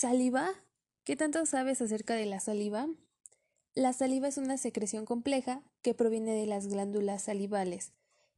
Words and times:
¿Saliva? 0.00 0.48
¿Qué 1.04 1.14
tanto 1.14 1.44
sabes 1.44 1.82
acerca 1.82 2.14
de 2.14 2.24
la 2.24 2.40
saliva? 2.40 2.88
La 3.74 3.92
saliva 3.92 4.28
es 4.28 4.38
una 4.38 4.56
secreción 4.56 5.04
compleja 5.04 5.62
que 5.82 5.92
proviene 5.92 6.32
de 6.32 6.46
las 6.46 6.68
glándulas 6.68 7.24
salivales, 7.24 7.92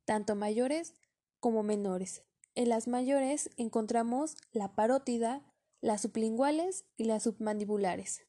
tanto 0.05 0.35
mayores 0.35 0.93
como 1.39 1.63
menores. 1.63 2.25
En 2.57 2.69
las 2.69 2.89
mayores 2.89 3.49
encontramos 3.59 4.35
la 4.51 4.75
parótida, 4.75 5.41
las 5.81 6.01
sublinguales 6.01 6.85
y 6.97 7.05
las 7.05 7.23
submandibulares. 7.23 8.23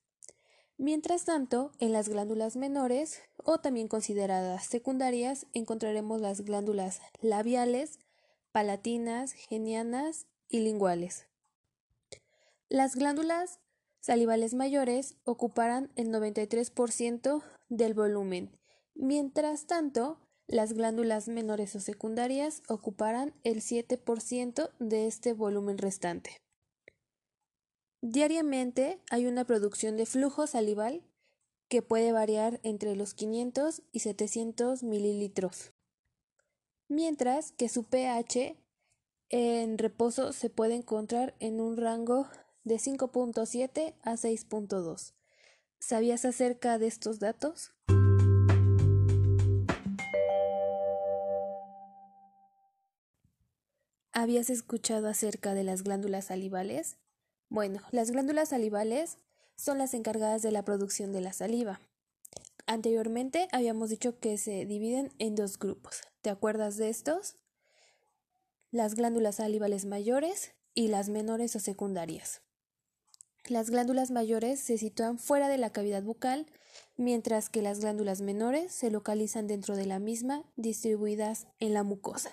Mientras 0.78 1.26
tanto, 1.26 1.72
en 1.80 1.92
las 1.92 2.10
glándulas 2.10 2.56
menores, 2.56 3.20
o 3.44 3.58
también 3.58 3.88
consideradas 3.88 4.68
secundarias, 4.68 5.48
encontraremos 5.54 6.22
las 6.22 6.42
glándulas 6.42 7.02
labiales, 7.20 7.98
palatinas, 8.52 9.34
genianas 9.34 10.28
y 10.50 10.60
linguales. 10.60 11.26
Las 12.74 12.96
glándulas 12.96 13.60
salivales 14.00 14.56
mayores 14.56 15.16
ocuparán 15.26 15.92
el 15.96 16.08
93% 16.08 17.44
del 17.70 17.94
volumen, 17.94 18.50
mientras 18.96 19.68
tanto, 19.68 20.18
las 20.48 20.74
glándulas 20.74 21.28
menores 21.28 21.76
o 21.76 21.80
secundarias 21.80 22.64
ocuparán 22.68 23.36
el 23.44 23.62
7% 23.62 24.72
de 24.80 25.06
este 25.06 25.34
volumen 25.34 25.78
restante. 25.78 26.42
Diariamente 28.02 29.00
hay 29.12 29.28
una 29.28 29.46
producción 29.46 29.96
de 29.96 30.08
flujo 30.08 30.48
salival 30.48 31.04
que 31.70 31.84
puede 31.84 32.12
variar 32.12 32.60
entre 32.64 32.96
los 32.96 33.14
500 33.14 33.84
y 33.92 34.00
700 34.00 34.82
mililitros, 34.82 35.74
mientras 36.88 37.52
que 37.52 37.70
su 37.70 37.84
pH 37.84 38.58
en 39.30 39.78
reposo 39.78 40.34
se 40.34 40.50
puede 40.50 40.74
encontrar 40.74 41.36
en 41.40 41.62
un 41.62 41.78
rango 41.78 42.28
de 42.64 42.76
5.7 42.76 43.94
a 44.04 44.14
6.2. 44.14 45.14
¿Sabías 45.80 46.24
acerca 46.26 46.78
de 46.78 46.88
estos 46.88 47.20
datos? 47.20 47.74
¿Habías 54.14 54.50
escuchado 54.50 55.10
acerca 55.10 55.54
de 55.54 55.64
las 55.64 55.84
glándulas 55.84 56.26
salivales? 56.26 56.98
Bueno, 57.50 57.82
las 57.92 58.12
glándulas 58.12 58.50
salivales 58.50 59.18
son 59.58 59.78
las 59.78 59.94
encargadas 59.94 60.42
de 60.42 60.52
la 60.52 60.64
producción 60.64 61.12
de 61.12 61.22
la 61.22 61.34
saliva. 61.34 61.82
Anteriormente 62.66 63.50
habíamos 63.52 63.90
dicho 63.90 64.20
que 64.20 64.38
se 64.38 64.66
dividen 64.66 65.12
en 65.20 65.36
dos 65.36 65.60
grupos. 65.60 66.02
¿Te 66.22 66.30
acuerdas 66.30 66.78
de 66.78 66.90
estos? 66.90 67.36
Las 68.72 68.96
glándulas 68.96 69.36
salivales 69.36 69.86
mayores 69.86 70.54
y 70.74 70.88
las 70.88 71.10
menores 71.10 71.56
o 71.56 71.60
secundarias. 71.60 72.42
Las 73.50 73.70
glándulas 73.70 74.10
mayores 74.10 74.60
se 74.60 74.78
sitúan 74.78 75.20
fuera 75.20 75.50
de 75.50 75.58
la 75.58 75.72
cavidad 75.72 76.02
bucal, 76.02 76.46
mientras 76.96 77.50
que 77.50 77.62
las 77.62 77.82
glándulas 77.82 78.22
menores 78.22 78.72
se 78.72 78.90
localizan 78.90 79.48
dentro 79.48 79.76
de 79.76 79.86
la 79.86 80.00
misma, 80.00 80.46
distribuidas 80.56 81.48
en 81.60 81.74
la 81.74 81.84
mucosa. 81.84 82.32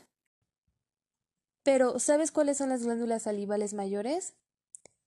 Pero, 1.65 1.99
¿sabes 1.99 2.31
cuáles 2.31 2.59
son 2.59 2.69
las 2.69 2.85
glándulas 2.85 3.25
salivales 3.25 3.75
mayores? 3.75 4.35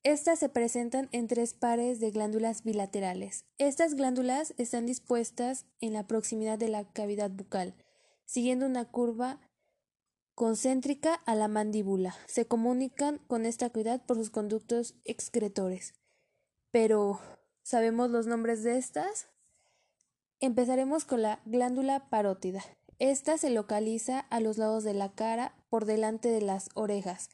Estas 0.03 0.39
se 0.39 0.49
presentan 0.49 1.07
en 1.13 1.29
tres 1.29 1.53
pares 1.53 2.01
de 2.01 2.11
glándulas 2.11 2.63
bilaterales. 2.63 3.45
Estas 3.57 3.95
glándulas 3.95 4.53
están 4.57 4.85
dispuestas 4.85 5.65
en 5.79 5.93
la 5.93 6.05
proximidad 6.05 6.59
de 6.59 6.67
la 6.67 6.83
cavidad 6.91 7.31
bucal, 7.31 7.73
siguiendo 8.25 8.65
una 8.65 8.83
curva 8.83 9.39
concéntrica 10.35 11.15
a 11.25 11.35
la 11.35 11.47
mandíbula. 11.47 12.15
Se 12.27 12.45
comunican 12.45 13.19
con 13.27 13.45
esta 13.45 13.69
cavidad 13.69 14.05
por 14.05 14.17
sus 14.17 14.29
conductos 14.29 14.95
excretores. 15.05 15.93
Pero, 16.71 17.19
¿sabemos 17.61 18.09
los 18.09 18.27
nombres 18.27 18.63
de 18.63 18.77
estas? 18.77 19.27
Empezaremos 20.39 21.05
con 21.05 21.21
la 21.21 21.41
glándula 21.45 22.09
parótida. 22.09 22.63
Esta 22.99 23.37
se 23.37 23.49
localiza 23.49 24.19
a 24.19 24.39
los 24.39 24.57
lados 24.57 24.83
de 24.83 24.93
la 24.93 25.13
cara 25.13 25.55
por 25.69 25.85
delante 25.85 26.29
de 26.29 26.41
las 26.41 26.69
orejas 26.73 27.29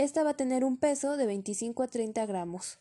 esta 0.00 0.22
va 0.22 0.30
a 0.30 0.36
tener 0.36 0.64
un 0.64 0.78
peso 0.78 1.18
de 1.18 1.26
25 1.26 1.82
a 1.82 1.88
30 1.88 2.24
gramos. 2.24 2.78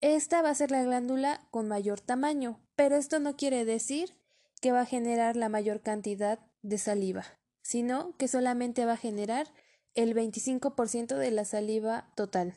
Esta 0.00 0.42
va 0.42 0.50
a 0.50 0.54
ser 0.54 0.70
la 0.70 0.84
glándula 0.84 1.46
con 1.50 1.66
mayor 1.66 2.00
tamaño, 2.00 2.60
pero 2.76 2.94
esto 2.94 3.18
no 3.18 3.36
quiere 3.36 3.64
decir 3.64 4.14
que 4.60 4.70
va 4.70 4.82
a 4.82 4.86
generar 4.86 5.34
la 5.34 5.48
mayor 5.48 5.80
cantidad 5.80 6.38
de 6.62 6.78
saliva, 6.78 7.24
sino 7.64 8.14
que 8.18 8.28
solamente 8.28 8.84
va 8.84 8.92
a 8.92 8.98
generar 8.98 9.50
el 9.94 10.14
25% 10.14 11.16
de 11.16 11.30
la 11.30 11.46
saliva 11.46 12.12
total. 12.14 12.54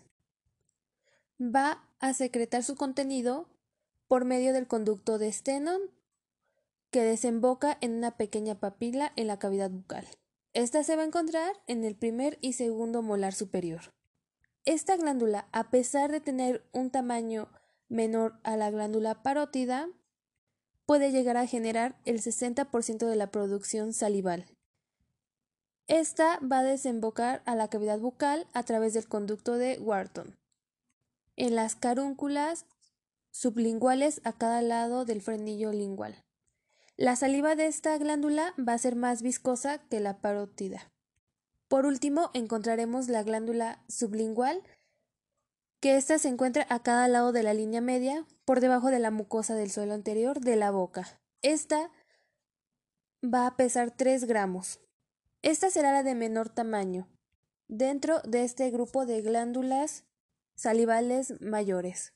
Va 1.42 1.88
a 2.00 2.14
secretar 2.14 2.64
su 2.64 2.76
contenido 2.76 3.48
por 4.08 4.26
medio 4.26 4.52
del 4.52 4.68
conducto 4.68 5.18
de 5.18 5.32
Stenon 5.32 5.80
que 6.92 7.04
desemboca 7.04 7.78
en 7.80 7.96
una 7.96 8.18
pequeña 8.18 8.60
papila 8.60 9.14
en 9.16 9.28
la 9.28 9.40
cavidad 9.40 9.72
bucal. 9.72 10.06
Esta 10.54 10.84
se 10.84 10.96
va 10.98 11.04
a 11.04 11.06
encontrar 11.06 11.54
en 11.68 11.86
el 11.86 11.96
primer 11.96 12.38
y 12.42 12.54
segundo 12.54 13.02
molar 13.02 13.34
superior. 13.34 13.94
Esta 14.66 14.98
glándula, 14.98 15.48
a 15.54 15.70
pesar 15.70 16.12
de 16.12 16.20
tener 16.20 16.68
un 16.74 16.90
tamaño 16.92 17.50
menor 17.88 18.40
a 18.44 18.58
la 18.58 18.70
glándula 18.72 19.24
parótida, 19.24 19.88
puede 20.86 21.12
llegar 21.12 21.38
a 21.38 21.48
generar 21.48 21.98
el 22.04 22.22
60% 22.22 23.06
de 23.06 23.16
la 23.16 23.32
producción 23.32 23.94
salival. 23.94 24.57
Esta 25.88 26.40
va 26.40 26.60
a 26.60 26.64
desembocar 26.64 27.42
a 27.46 27.56
la 27.56 27.70
cavidad 27.70 28.00
bucal 28.00 28.46
a 28.54 28.64
través 28.64 28.94
del 28.94 29.08
conducto 29.08 29.58
de 29.58 29.80
Wharton. 29.80 30.38
En 31.38 31.56
las 31.56 31.76
carúnculas 31.76 32.66
sublinguales 33.32 34.20
a 34.26 34.34
cada 34.34 34.62
lado 34.62 35.06
del 35.06 35.22
frenillo 35.22 35.72
lingual. 35.72 36.26
La 36.98 37.16
saliva 37.16 37.56
de 37.56 37.68
esta 37.68 37.98
glándula 37.98 38.54
va 38.58 38.74
a 38.74 38.78
ser 38.78 38.96
más 38.96 39.22
viscosa 39.22 39.78
que 39.78 40.00
la 40.00 40.18
parótida. 40.18 40.92
Por 41.68 41.86
último, 41.86 42.32
encontraremos 42.34 43.08
la 43.08 43.24
glándula 43.24 43.84
sublingual, 43.88 44.64
que 45.80 45.96
ésta 45.96 46.18
se 46.18 46.28
encuentra 46.28 46.66
a 46.70 46.82
cada 46.82 47.08
lado 47.08 47.32
de 47.32 47.44
la 47.44 47.54
línea 47.54 47.82
media, 47.82 48.26
por 48.44 48.60
debajo 48.60 48.90
de 48.90 49.00
la 49.00 49.12
mucosa 49.12 49.54
del 49.56 49.70
suelo 49.70 49.94
anterior 49.94 50.40
de 50.40 50.56
la 50.56 50.72
boca. 50.72 51.22
Esta 51.44 51.92
va 53.24 53.46
a 53.46 53.56
pesar 53.56 53.92
3 53.92 54.26
gramos. 54.26 54.80
Esta 55.48 55.70
será 55.70 55.94
la 55.94 56.04
de 56.04 56.14
menor 56.14 56.50
tamaño, 56.50 57.08
dentro 57.70 58.20
de 58.24 58.44
este 58.44 58.70
grupo 58.70 59.06
de 59.06 59.22
glándulas 59.22 60.04
salivales 60.56 61.40
mayores 61.40 62.12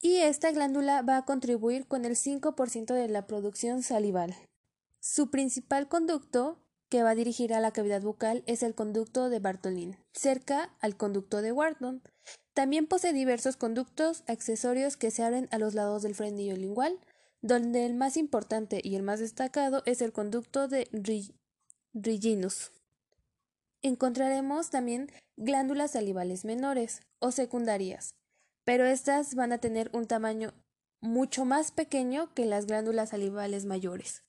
y 0.00 0.16
esta 0.16 0.50
glándula 0.52 1.02
va 1.02 1.18
a 1.18 1.26
contribuir 1.26 1.86
con 1.86 2.06
el 2.06 2.16
5% 2.16 2.94
de 2.94 3.08
la 3.08 3.26
producción 3.26 3.82
salival. 3.82 4.34
Su 5.00 5.30
principal 5.30 5.86
conducto 5.86 6.58
que 6.88 7.02
va 7.02 7.10
a 7.10 7.14
dirigir 7.14 7.52
a 7.52 7.60
la 7.60 7.72
cavidad 7.72 8.00
bucal 8.00 8.42
es 8.46 8.62
el 8.62 8.74
conducto 8.74 9.28
de 9.28 9.38
Bartolin, 9.38 9.98
cerca 10.14 10.74
al 10.80 10.96
conducto 10.96 11.42
de 11.42 11.52
Wharton. 11.52 12.02
También 12.54 12.86
posee 12.86 13.12
diversos 13.12 13.58
conductos 13.58 14.24
accesorios 14.28 14.96
que 14.96 15.10
se 15.10 15.22
abren 15.22 15.46
a 15.50 15.58
los 15.58 15.74
lados 15.74 16.00
del 16.00 16.14
frenillo 16.14 16.56
lingual, 16.56 16.98
donde 17.42 17.84
el 17.84 17.92
más 17.92 18.16
importante 18.16 18.80
y 18.82 18.94
el 18.94 19.02
más 19.02 19.20
destacado 19.20 19.82
es 19.84 20.00
el 20.00 20.14
conducto 20.14 20.68
de 20.68 20.88
Encontraremos 23.80 24.68
también 24.68 25.10
glándulas 25.38 25.92
salivales 25.92 26.44
menores 26.44 27.00
o 27.20 27.30
secundarias, 27.30 28.14
pero 28.64 28.84
estas 28.84 29.34
van 29.34 29.52
a 29.52 29.58
tener 29.58 29.90
un 29.94 30.06
tamaño 30.06 30.52
mucho 31.00 31.46
más 31.46 31.70
pequeño 31.70 32.34
que 32.34 32.44
las 32.44 32.66
glándulas 32.66 33.10
salivales 33.10 33.64
mayores. 33.64 34.24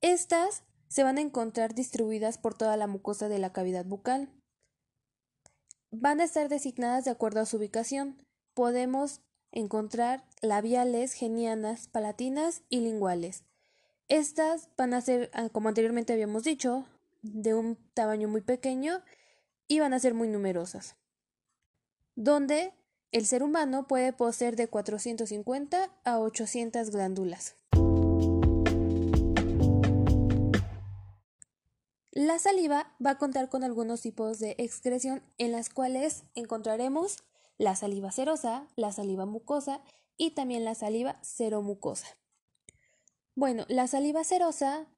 Estas 0.00 0.64
se 0.88 1.02
van 1.02 1.18
a 1.18 1.20
encontrar 1.20 1.74
distribuidas 1.74 2.38
por 2.38 2.56
toda 2.56 2.76
la 2.78 2.86
mucosa 2.86 3.28
de 3.28 3.38
la 3.38 3.52
cavidad 3.52 3.84
bucal. 3.84 4.30
Van 5.90 6.20
a 6.20 6.24
estar 6.24 6.48
designadas 6.48 7.04
de 7.04 7.10
acuerdo 7.10 7.40
a 7.40 7.46
su 7.46 7.58
ubicación. 7.58 8.22
Podemos 8.54 9.20
encontrar 9.52 10.24
labiales, 10.40 11.12
genianas, 11.12 11.88
palatinas 11.88 12.62
y 12.70 12.80
linguales. 12.80 13.44
Estas 14.08 14.70
van 14.78 14.94
a 14.94 15.02
ser, 15.02 15.30
ah, 15.34 15.50
como 15.50 15.68
anteriormente 15.68 16.14
habíamos 16.14 16.42
dicho, 16.42 16.86
de 17.20 17.54
un 17.54 17.76
tamaño 17.92 18.26
muy 18.26 18.40
pequeño 18.40 19.02
y 19.66 19.80
van 19.80 19.92
a 19.92 19.98
ser 19.98 20.14
muy 20.14 20.28
numerosas. 20.28 20.96
Donde 22.14 22.72
el 23.12 23.26
ser 23.26 23.42
humano 23.42 23.86
puede 23.86 24.14
poseer 24.14 24.56
de 24.56 24.68
450 24.68 25.90
a 26.04 26.18
800 26.20 26.90
glándulas. 26.90 27.56
La 32.12 32.38
saliva 32.38 32.96
va 33.04 33.10
a 33.10 33.18
contar 33.18 33.50
con 33.50 33.62
algunos 33.62 34.00
tipos 34.00 34.38
de 34.38 34.54
excreción 34.56 35.22
en 35.36 35.52
las 35.52 35.68
cuales 35.68 36.24
encontraremos 36.34 37.18
la 37.58 37.76
saliva 37.76 38.10
serosa, 38.10 38.66
la 38.74 38.90
saliva 38.90 39.26
mucosa 39.26 39.82
y 40.16 40.30
también 40.30 40.64
la 40.64 40.74
saliva 40.74 41.18
seromucosa. 41.22 42.06
Bueno, 43.38 43.66
la 43.68 43.86
saliva 43.86 44.24
serosa 44.24 44.88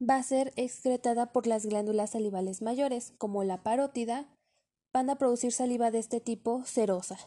va 0.00 0.14
a 0.14 0.22
ser 0.22 0.52
excretada 0.54 1.32
por 1.32 1.48
las 1.48 1.66
glándulas 1.66 2.10
salivales 2.10 2.62
mayores, 2.62 3.12
como 3.18 3.42
la 3.42 3.64
parótida, 3.64 4.28
van 4.92 5.10
a 5.10 5.18
producir 5.18 5.50
saliva 5.50 5.90
de 5.90 5.98
este 5.98 6.20
tipo 6.20 6.62
serosa. 6.64 7.18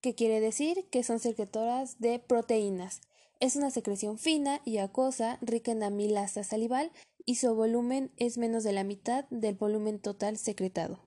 que 0.00 0.14
quiere 0.14 0.40
decir 0.40 0.88
que 0.88 1.02
son 1.02 1.18
secretoras 1.18 2.00
de 2.00 2.18
proteínas. 2.18 3.02
Es 3.40 3.56
una 3.56 3.70
secreción 3.70 4.16
fina 4.16 4.62
y 4.64 4.78
acuosa, 4.78 5.36
rica 5.42 5.72
en 5.72 5.82
amilasa 5.82 6.44
salival 6.44 6.90
y 7.26 7.34
su 7.34 7.54
volumen 7.54 8.10
es 8.16 8.38
menos 8.38 8.64
de 8.64 8.72
la 8.72 8.84
mitad 8.84 9.26
del 9.28 9.56
volumen 9.56 9.98
total 9.98 10.38
secretado. 10.38 11.04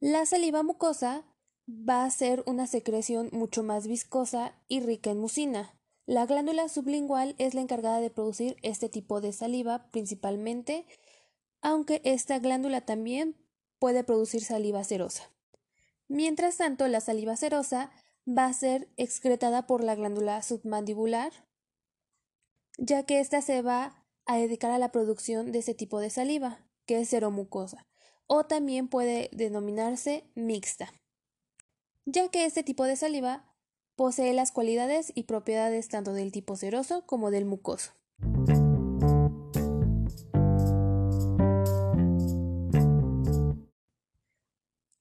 La 0.00 0.26
saliva 0.26 0.64
mucosa 0.64 1.24
va 1.68 2.04
a 2.04 2.10
ser 2.10 2.42
una 2.46 2.66
secreción 2.66 3.28
mucho 3.30 3.62
más 3.62 3.86
viscosa 3.86 4.56
y 4.66 4.80
rica 4.80 5.10
en 5.10 5.20
mucina. 5.20 5.79
La 6.10 6.26
glándula 6.26 6.68
sublingual 6.68 7.36
es 7.38 7.54
la 7.54 7.60
encargada 7.60 8.00
de 8.00 8.10
producir 8.10 8.56
este 8.62 8.88
tipo 8.88 9.20
de 9.20 9.32
saliva 9.32 9.88
principalmente, 9.92 10.84
aunque 11.62 12.02
esta 12.04 12.40
glándula 12.40 12.80
también 12.80 13.36
puede 13.78 14.02
producir 14.02 14.42
saliva 14.42 14.82
serosa. 14.82 15.30
Mientras 16.08 16.56
tanto, 16.56 16.88
la 16.88 17.00
saliva 17.00 17.36
serosa 17.36 17.92
va 18.26 18.46
a 18.46 18.52
ser 18.52 18.88
excretada 18.96 19.68
por 19.68 19.84
la 19.84 19.94
glándula 19.94 20.42
submandibular, 20.42 21.30
ya 22.76 23.04
que 23.06 23.20
ésta 23.20 23.40
se 23.40 23.62
va 23.62 24.04
a 24.26 24.36
dedicar 24.36 24.72
a 24.72 24.78
la 24.78 24.90
producción 24.90 25.52
de 25.52 25.60
ese 25.60 25.74
tipo 25.74 26.00
de 26.00 26.10
saliva, 26.10 26.58
que 26.86 26.98
es 26.98 27.08
seromucosa, 27.08 27.86
o 28.26 28.46
también 28.46 28.88
puede 28.88 29.30
denominarse 29.30 30.24
mixta, 30.34 30.92
ya 32.04 32.28
que 32.30 32.46
este 32.46 32.64
tipo 32.64 32.82
de 32.82 32.96
saliva 32.96 33.49
posee 34.00 34.32
las 34.32 34.50
cualidades 34.50 35.12
y 35.14 35.24
propiedades 35.24 35.90
tanto 35.90 36.14
del 36.14 36.32
tipo 36.32 36.56
seroso 36.56 37.04
como 37.04 37.30
del 37.30 37.44
mucoso. 37.44 37.90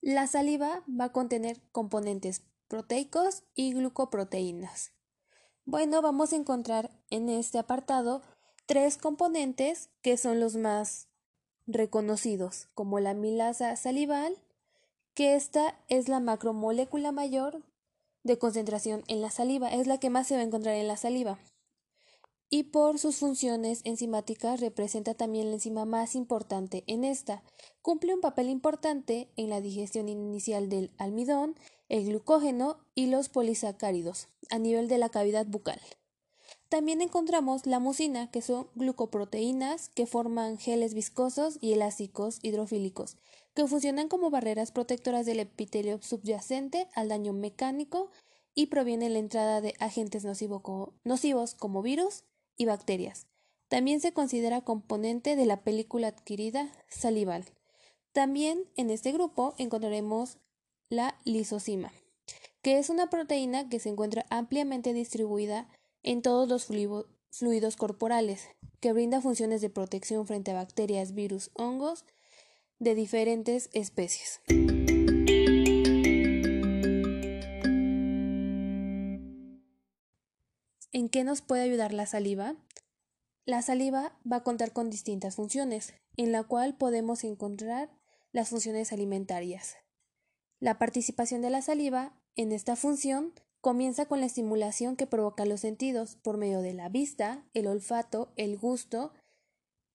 La 0.01 0.27
saliva 0.27 0.83
va 0.89 1.05
a 1.05 1.11
contener 1.13 1.61
componentes 1.71 2.41
proteicos 2.67 3.43
y 3.55 3.71
glucoproteínas. 3.71 4.91
Bueno, 5.63 6.01
vamos 6.01 6.33
a 6.33 6.35
encontrar 6.35 6.91
en 7.09 7.29
este 7.29 7.57
apartado 7.57 8.21
tres 8.65 8.97
componentes 8.97 9.91
que 10.01 10.17
son 10.17 10.41
los 10.41 10.57
más 10.57 11.07
reconocidos, 11.67 12.67
como 12.73 12.99
la 12.99 13.13
milasa 13.13 13.77
salival, 13.77 14.37
que 15.13 15.35
esta 15.35 15.79
es 15.87 16.09
la 16.09 16.19
macromolécula 16.19 17.13
mayor 17.13 17.63
de 18.23 18.37
concentración 18.37 19.03
en 19.07 19.21
la 19.21 19.31
saliva, 19.31 19.69
es 19.69 19.87
la 19.87 19.99
que 19.99 20.09
más 20.09 20.27
se 20.27 20.35
va 20.35 20.41
a 20.41 20.45
encontrar 20.45 20.75
en 20.75 20.87
la 20.87 20.97
saliva 20.97 21.39
y 22.49 22.63
por 22.63 22.97
sus 22.97 23.17
funciones 23.17 23.81
enzimáticas 23.83 24.59
representa 24.59 25.13
también 25.13 25.49
la 25.49 25.53
enzima 25.53 25.85
más 25.85 26.15
importante 26.15 26.83
en 26.87 27.03
esta. 27.03 27.43
Cumple 27.81 28.13
un 28.15 28.21
papel 28.21 28.49
importante 28.49 29.29
en 29.35 29.49
la 29.49 29.61
digestión 29.61 30.09
inicial 30.09 30.67
del 30.67 30.91
almidón, 30.97 31.55
el 31.89 32.05
glucógeno 32.05 32.77
y 32.95 33.07
los 33.07 33.29
polisacáridos 33.29 34.27
a 34.49 34.57
nivel 34.57 34.87
de 34.87 34.97
la 34.97 35.09
cavidad 35.09 35.45
bucal. 35.45 35.79
También 36.69 37.01
encontramos 37.01 37.65
la 37.65 37.79
mucina, 37.79 38.29
que 38.29 38.43
son 38.43 38.67
glucoproteínas 38.75 39.89
que 39.89 40.05
forman 40.05 40.59
geles 40.59 40.93
viscosos 40.93 41.57
y 41.61 41.73
elásticos 41.73 42.37
hidrofílicos, 42.43 43.17
que 43.55 43.65
funcionan 43.65 44.07
como 44.07 44.29
barreras 44.29 44.71
protectoras 44.71 45.25
del 45.25 45.39
epitelio 45.39 45.99
subyacente 46.01 46.87
al 46.93 47.09
daño 47.09 47.33
mecánico 47.33 48.11
y 48.53 48.67
provienen 48.67 49.13
la 49.13 49.19
entrada 49.19 49.61
de 49.61 49.73
agentes 49.79 50.23
nocivos 50.23 51.55
como 51.55 51.81
virus, 51.81 52.23
y 52.59 52.65
bacterias. 52.65 53.25
También 53.69 54.01
se 54.01 54.11
considera 54.11 54.61
componente 54.61 55.35
de 55.35 55.45
la 55.45 55.63
película 55.63 56.09
adquirida 56.09 56.69
salival. 56.89 57.45
También 58.11 58.65
en 58.75 58.89
este 58.89 59.11
grupo 59.11 59.55
encontraremos 59.57 60.37
la 60.89 61.17
lisocima, 61.23 61.93
que 62.61 62.77
es 62.77 62.89
una 62.89 63.09
proteína 63.09 63.69
que 63.69 63.79
se 63.79 63.89
encuentra 63.89 64.25
ampliamente 64.29 64.93
distribuida 64.93 65.69
en 66.03 66.21
todos 66.21 66.47
los 66.49 66.65
fluidos 67.31 67.75
corporales, 67.75 68.47
que 68.79 68.93
brinda 68.93 69.21
funciones 69.21 69.61
de 69.61 69.69
protección 69.69 70.25
frente 70.25 70.51
a 70.51 70.55
bacterias, 70.55 71.13
virus, 71.13 71.51
hongos 71.53 72.05
de 72.79 72.95
diferentes 72.95 73.69
especies. 73.73 74.41
¿En 80.91 81.09
qué 81.09 81.23
nos 81.23 81.41
puede 81.41 81.63
ayudar 81.63 81.93
la 81.93 82.05
saliva? 82.05 82.55
La 83.45 83.61
saliva 83.61 84.17
va 84.29 84.37
a 84.37 84.43
contar 84.43 84.73
con 84.73 84.89
distintas 84.89 85.35
funciones, 85.35 85.93
en 86.17 86.31
la 86.31 86.43
cual 86.43 86.77
podemos 86.77 87.23
encontrar 87.23 87.89
las 88.31 88.49
funciones 88.49 88.91
alimentarias. 88.93 89.75
La 90.59 90.77
participación 90.77 91.41
de 91.41 91.49
la 91.49 91.61
saliva 91.61 92.13
en 92.35 92.51
esta 92.51 92.75
función 92.75 93.33
comienza 93.61 94.05
con 94.05 94.19
la 94.19 94.25
estimulación 94.25 94.95
que 94.95 95.07
provoca 95.07 95.45
los 95.45 95.61
sentidos 95.61 96.15
por 96.15 96.37
medio 96.37 96.61
de 96.61 96.73
la 96.73 96.89
vista, 96.89 97.45
el 97.53 97.67
olfato, 97.67 98.31
el 98.35 98.57
gusto, 98.57 99.13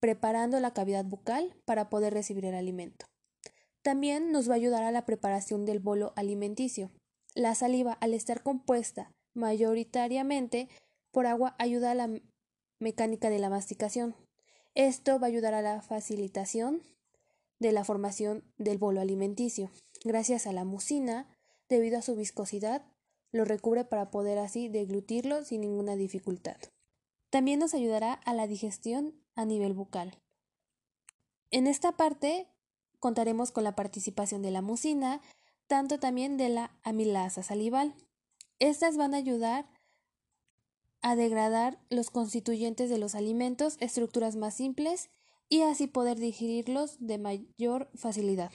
preparando 0.00 0.60
la 0.60 0.74
cavidad 0.74 1.04
bucal 1.04 1.54
para 1.64 1.88
poder 1.88 2.12
recibir 2.12 2.44
el 2.44 2.54
alimento. 2.54 3.06
También 3.82 4.32
nos 4.32 4.48
va 4.48 4.54
a 4.54 4.56
ayudar 4.56 4.82
a 4.82 4.92
la 4.92 5.06
preparación 5.06 5.64
del 5.64 5.78
bolo 5.78 6.12
alimenticio. 6.16 6.90
La 7.34 7.54
saliva, 7.54 7.92
al 7.92 8.14
estar 8.14 8.42
compuesta 8.42 9.12
mayoritariamente 9.34 10.68
por 11.10 11.26
agua 11.26 11.54
ayuda 11.58 11.90
a 11.90 11.94
la 11.94 12.10
mecánica 12.78 13.30
de 13.30 13.38
la 13.38 13.50
masticación. 13.50 14.14
Esto 14.74 15.18
va 15.18 15.26
a 15.26 15.30
ayudar 15.30 15.54
a 15.54 15.62
la 15.62 15.82
facilitación 15.82 16.82
de 17.58 17.72
la 17.72 17.84
formación 17.84 18.44
del 18.58 18.78
bolo 18.78 19.00
alimenticio. 19.00 19.70
Gracias 20.04 20.46
a 20.46 20.52
la 20.52 20.64
mucina, 20.64 21.28
debido 21.68 21.98
a 21.98 22.02
su 22.02 22.14
viscosidad, 22.14 22.84
lo 23.34 23.44
recubre 23.44 23.84
para 23.84 24.12
poder 24.12 24.38
así 24.38 24.68
deglutirlo 24.68 25.44
sin 25.44 25.62
ninguna 25.62 25.96
dificultad. 25.96 26.56
También 27.30 27.58
nos 27.58 27.74
ayudará 27.74 28.12
a 28.12 28.32
la 28.32 28.46
digestión 28.46 29.12
a 29.34 29.44
nivel 29.44 29.72
bucal. 29.72 30.16
En 31.50 31.66
esta 31.66 31.96
parte 31.96 32.46
contaremos 33.00 33.50
con 33.50 33.64
la 33.64 33.74
participación 33.74 34.40
de 34.40 34.52
la 34.52 34.62
mucina, 34.62 35.20
tanto 35.66 35.98
también 35.98 36.36
de 36.36 36.48
la 36.48 36.78
amilasa 36.84 37.42
salival. 37.42 37.96
Estas 38.60 38.96
van 38.96 39.14
a 39.14 39.16
ayudar 39.16 39.68
a 41.02 41.16
degradar 41.16 41.80
los 41.90 42.10
constituyentes 42.10 42.88
de 42.88 42.98
los 42.98 43.16
alimentos, 43.16 43.78
estructuras 43.80 44.36
más 44.36 44.54
simples 44.54 45.10
y 45.48 45.62
así 45.62 45.88
poder 45.88 46.20
digerirlos 46.20 46.98
de 47.00 47.18
mayor 47.18 47.90
facilidad. 47.96 48.52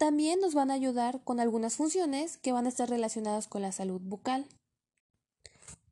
También 0.00 0.40
nos 0.40 0.54
van 0.54 0.70
a 0.70 0.74
ayudar 0.74 1.22
con 1.24 1.40
algunas 1.40 1.76
funciones 1.76 2.38
que 2.38 2.52
van 2.52 2.64
a 2.64 2.70
estar 2.70 2.88
relacionadas 2.88 3.46
con 3.48 3.60
la 3.60 3.70
salud 3.70 4.00
bucal. 4.00 4.46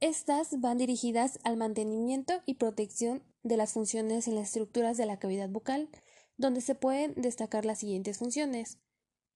Estas 0.01 0.59
van 0.63 0.79
dirigidas 0.79 1.39
al 1.45 1.59
mantenimiento 1.59 2.41
y 2.47 2.55
protección 2.55 3.23
de 3.43 3.59
las 3.59 3.75
funciones 3.75 4.27
en 4.27 4.35
las 4.35 4.47
estructuras 4.47 4.97
de 4.97 5.05
la 5.05 5.19
cavidad 5.19 5.51
bucal, 5.51 5.91
donde 6.39 6.63
se 6.63 6.75
pueden 6.75 7.21
destacar 7.21 7.67
las 7.67 7.81
siguientes 7.81 8.17
funciones 8.17 8.79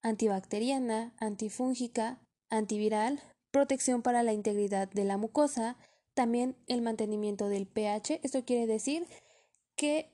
antibacteriana, 0.00 1.12
antifúngica, 1.19 2.19
antiviral, 2.49 3.21
protección 3.50 4.00
para 4.00 4.23
la 4.23 4.33
integridad 4.33 4.88
de 4.88 5.05
la 5.05 5.19
mucosa, 5.19 5.76
también 6.14 6.57
el 6.67 6.81
mantenimiento 6.81 7.50
del 7.50 7.67
pH. 7.67 8.21
Esto 8.23 8.43
quiere 8.47 8.67
decir 8.67 9.07
que 9.76 10.11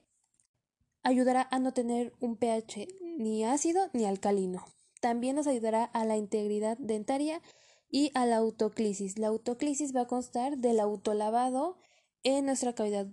ayudará 1.01 1.47
a 1.49 1.59
no 1.59 1.71
tener 1.71 2.11
un 2.19 2.35
pH 2.35 2.89
ni 3.19 3.43
ácido 3.43 3.89
ni 3.93 4.05
alcalino. 4.05 4.65
También 5.01 5.35
nos 5.35 5.45
ayudará 5.45 5.83
a 5.83 6.05
la 6.05 6.17
integridad 6.17 6.77
dentaria 6.77 7.41
y 7.89 8.11
a 8.15 8.25
la 8.25 8.37
autoclisis. 8.37 9.19
La 9.19 9.27
autoclisis 9.27 9.95
va 9.95 10.01
a 10.01 10.07
constar 10.07 10.57
del 10.57 10.79
autolavado 10.79 11.77
en 12.23 12.45
nuestra 12.45 12.73
cavidad 12.73 13.07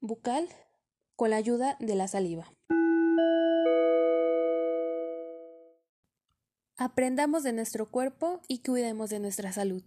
bucal 0.00 0.48
con 1.16 1.30
la 1.30 1.36
ayuda 1.36 1.76
de 1.78 1.94
la 1.94 2.08
saliva. 2.08 2.50
Aprendamos 6.76 7.44
de 7.44 7.52
nuestro 7.52 7.88
cuerpo 7.88 8.40
y 8.48 8.58
cuidemos 8.58 9.08
de 9.10 9.20
nuestra 9.20 9.52
salud. 9.52 9.84